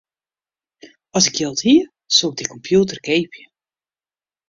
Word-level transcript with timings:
As 1.17 1.25
ik 1.29 1.35
jild 1.39 1.59
hie, 1.65 1.81
soe 2.15 2.29
ik 2.31 2.37
dy 2.37 2.45
kompjûter 2.53 2.99
keapje. 3.05 3.43